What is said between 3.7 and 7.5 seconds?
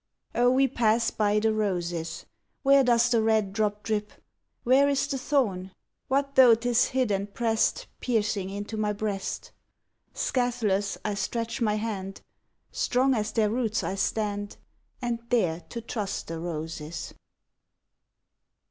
drip? Where is the thorn? What though 'tis hid and